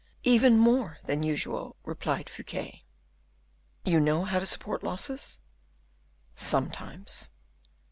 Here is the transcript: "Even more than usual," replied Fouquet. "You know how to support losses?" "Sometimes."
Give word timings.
"Even 0.23 0.57
more 0.57 0.97
than 1.05 1.21
usual," 1.21 1.75
replied 1.85 2.27
Fouquet. 2.27 2.85
"You 3.85 3.99
know 3.99 4.23
how 4.25 4.39
to 4.39 4.47
support 4.47 4.81
losses?" 4.81 5.39
"Sometimes." 6.33 7.29